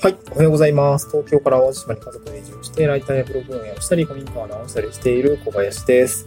[0.00, 0.16] はい。
[0.30, 1.10] おはようございます。
[1.10, 6.24] 東京から淡路島に家族で移住して、ライターやブログ運営をしたり、古民家を直したりしている小林です。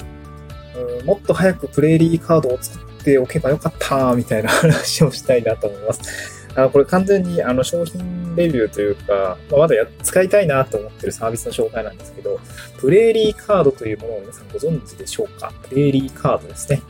[1.00, 6.50] うんもっと早くプレーリーカードを作っておけばよかった、みたいな話をしたいなと思います。
[6.60, 12.42] あこれ完全にあの商品レビューというか、まあ、まだや使いたいなと思ってるサービスの紹介なんですけど、
[12.78, 15.54] プレーリーカードというものを皆さんご存知でしょうか？
[15.70, 16.82] プレーリーカードですね。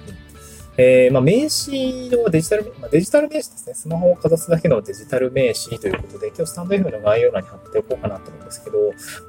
[0.83, 3.75] えーまあ、名刺のデジタル、まあ、デジタル名刺ですね。
[3.75, 8.77] スマホをかざすだけのデジタル名刺ということで、今日スタンド F の概要欄に貼っておこうかなと思うんですけど、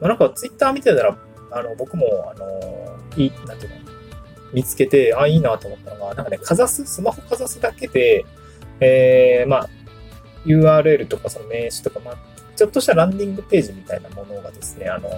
[0.00, 1.14] まあ、なんかツイッター見てたら、
[1.50, 3.76] あの、僕も、あの、いい、なんていうの、
[4.54, 8.24] 見つけて、あ、いいなと思ったのが、なんかね、かざす、スマホかざすだけで、
[8.80, 9.68] えー、まあ、
[10.46, 12.16] URL とかその名刺とか、まあ、
[12.56, 15.10] ちょっとしたランディングページみたいなものがですね、あの、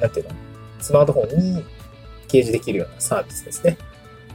[0.00, 0.34] なんていうの、
[0.80, 1.64] スマートフォンに
[2.26, 3.76] 掲示できるようなサービスですね。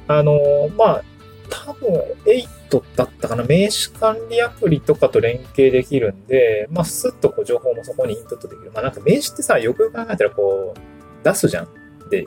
[0.08, 1.04] あの、まあ、
[1.50, 1.94] 多分、
[2.26, 8.72] 8だったかな、名刺管理アプリとかと連携できるんで、まあ、スッとこう情報もそこにインプットできる。
[8.74, 11.68] まあ、なんか名刺ってさ、よくよく考えたらこう、出すじゃん。
[12.10, 12.26] で、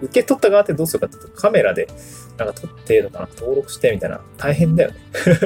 [0.00, 1.88] 受け取った側ってどうするかっていうと、カメラで、
[2.36, 4.96] なんか撮ってとか、なんか登録してみたいな、大変だよね。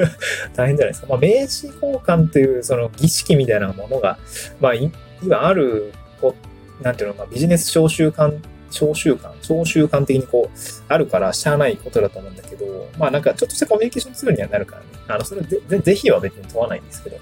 [0.55, 1.07] 大変じゃないですか。
[1.09, 4.19] まあ、名刺交換という、その儀式みたいなものが、
[4.59, 4.91] まあ、い
[5.23, 6.35] 今ある、こ
[6.81, 8.41] う、なんていうの、まあ、ビジネス召集感
[8.73, 10.57] 召集感、召集感的にこう、
[10.87, 14.87] あるからしゃあないことだと思うんだけど、まあなんかちょっとしたコミュニケーションツールにはなるからね。
[15.07, 17.17] あの、それぜぜぜひは別に問わないんですけど、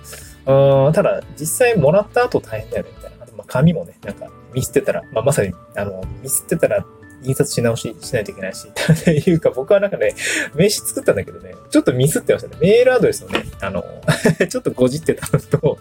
[0.86, 3.26] うんただ実際もらった後大変だよね、みたいな。
[3.26, 6.86] あとまあ紙もね、なんかミスってたら、まあまさに、あの、ミスってたら
[7.24, 10.16] 印刷し直ししないといけないし、っていうか僕はなんかね、
[10.56, 12.58] 名刺作ったんだけどね、ちょっとミスってましたね。
[12.60, 13.84] メールアドレスをね、あの、
[14.50, 15.78] ちょっと誤字ってたのと、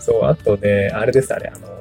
[0.00, 1.77] そう、あとね、あれです、あれ、あの、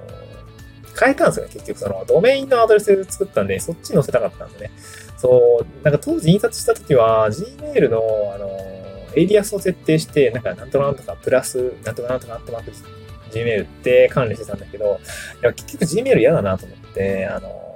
[1.00, 1.80] 変えたんですよ、結局。
[1.80, 4.72] その、ドメインのアドレス作ったんで、そっち載せたかったんでね。
[5.18, 8.02] そう、なんか当時印刷した時は、Gmail の、
[8.34, 8.50] あの、
[9.16, 12.72] エイリアスを設定して、なんか、なんとかなんとか、プラス、なんとかなんとか、アットマーク、
[13.32, 15.00] Gmail って管理してたんだけど、
[15.42, 17.68] いや、結局 Gmail 嫌だなと思って、あの、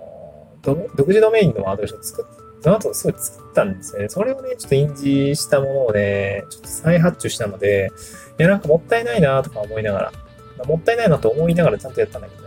[0.62, 4.08] 独自ドメインのアドレスを作って、その後すごい作ったんですね。
[4.08, 7.92] それをね、ちょっと印字したものをね、ちょっと再発注したので、
[8.40, 10.12] いや、なんかもったいないなとか思いなが
[10.60, 12.41] ら、もったいないなと思いながらちゃんとやったんだけど。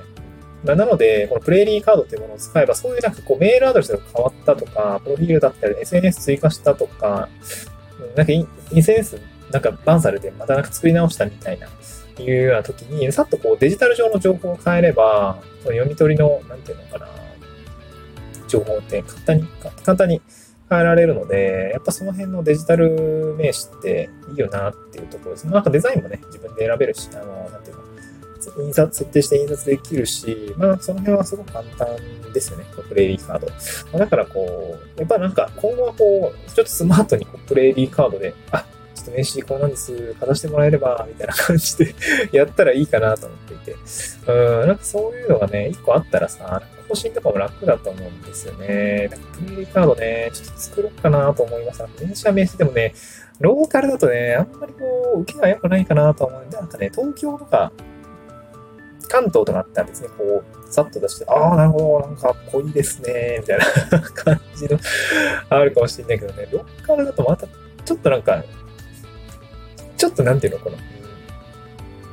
[0.64, 7.28] なので、このプレイリーカードっていうものを使えば、そういうなんかこうメールアドレスが変わったとか、プロフィールだったり、SNS 追加したとか、
[8.16, 9.20] なんかイン SNS
[9.50, 11.69] なんかバンされてまたなんか作り直したみたいな、
[12.19, 17.08] いうような時に、さっとこうデジタル上の情報を変えれば、その読み取りの、なんていうのかな、
[18.48, 19.46] 情報って簡単に、
[19.84, 20.22] 簡単に
[20.70, 25.46] 変えられるので、やっぱその辺のデジタル名詞っていいよなっていうところです。
[25.46, 27.83] なんかデザインもね、自分で選べるし、あの、なんていうの、
[28.59, 31.88] 印刷、設定して印刷できるし、まあ、その辺はすごく簡単
[32.32, 33.49] ですよね、プレイリーカード。
[33.93, 41.94] ま、だからこう、やっぱなんか今後はこう、ちょっとスマートにこうプレイリーカードで、あ、ちょっと名刺こうなんです、かざしてもらえれば、みたいな感じで
[42.32, 43.77] やったらいいかなと思っていて。
[44.27, 49.11] うん、なんかそういうのがね、一個あったらさ、更新とかも楽だと思うんですよね。
[49.38, 51.82] プレイリーカードね、ちょっと作ろうかなと思います。
[51.82, 52.94] 名刺は名刺でもね、
[53.41, 57.72] ローカルだとね、あんまりこう、受けが良くないかなと思うんで、なんかね、東京とか、
[59.09, 64.78] 関東とかあったらですね、こう、さっと出して、ああ、なるほど、なんかかっこいいですね、みたいな 感じの、
[65.50, 67.47] あるかもしれないけどね、ローカルだとまた、
[67.84, 68.43] ちょっとなんか、
[69.97, 70.76] ちょっとなんていうの、この、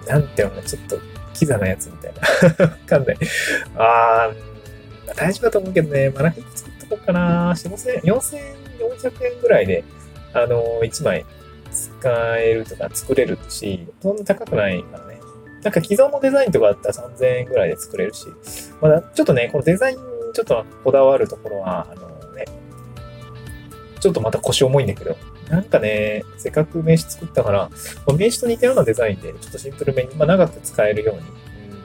[0.07, 0.97] なんていうのかな、ちょっと、
[1.34, 2.13] キザなやつみたい
[2.59, 2.66] な。
[2.66, 3.18] わかんない。
[3.75, 7.51] あー、大丈夫だと思うけどね、まあ、なんか作っとこうかな。
[7.51, 9.84] 4000、4400円ぐらいで、
[10.34, 11.25] あの、1枚
[11.72, 15.10] 使えるとか作れるし、そんな高くないからね。
[15.63, 18.27] なんか既存のデザインとかだったら3000円ぐらいで作れるし、
[18.81, 19.97] まだちょっとね、このデザイン
[20.33, 22.45] ちょっとこだわるところは、あのね、
[24.00, 25.16] ちょっとまた腰重いんだけど、
[25.50, 27.69] なんかね、せっかく名刺作ったから、
[28.07, 31.21] 名刺と似たようなデザインで、ちょっとシンプルめに、まあ、長く使えるように、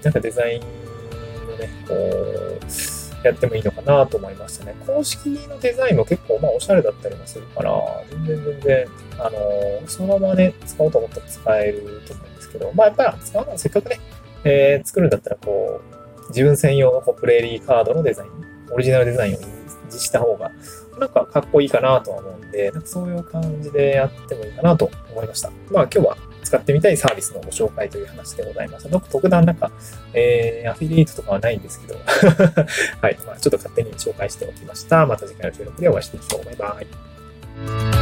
[0.02, 0.60] なんかデザイン
[1.50, 2.95] のね、こう、
[3.26, 4.74] やってもいいのかなと思いましたね。
[4.86, 7.72] 公式のデザインも結構、まあ、おしゃれだったりもするから、
[8.10, 8.86] 全然全然、
[9.18, 14.00] あのそのままね、使おうと思ったら使えると思うんですけど、まあ、やっぱり使うのはせっかくね、
[14.44, 18.30] えー、作るんだったら、こう、自分専用のこうプレーリーカードのデザイン、
[18.72, 20.50] オリジナルデザインを印字した方が、
[20.98, 25.50] なんかかっこいいかなとは思うんで、なんかそういう感じでやってもいいかなと思いました。
[25.70, 26.16] まあ今日は
[26.46, 28.88] 使ってみたいサービスのご紹介という話でございます。
[28.88, 29.72] 特段なんか、
[30.14, 31.98] えー、アフィリエイトとかはないんですけど、
[33.02, 35.04] はい、まあちょっと勝手に紹介しておきました。
[35.06, 36.44] また次回の収録でお会いしましょう。
[36.44, 36.78] バイバ
[37.92, 37.95] イ。